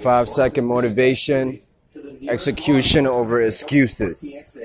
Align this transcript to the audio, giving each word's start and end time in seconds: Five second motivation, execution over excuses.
Five 0.00 0.28
second 0.28 0.66
motivation, 0.66 1.60
execution 2.28 3.06
over 3.06 3.40
excuses. 3.40 4.58